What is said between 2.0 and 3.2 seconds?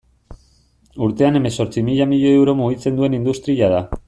milioi euro mugitzen